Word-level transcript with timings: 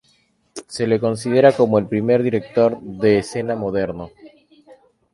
Se 0.65 0.87
le 0.87 0.99
considera 0.99 1.51
como 1.51 1.77
el 1.77 1.85
primer 1.85 2.23
director 2.23 2.81
de 2.81 3.19
escena 3.19 3.55
moderno. 3.55 4.09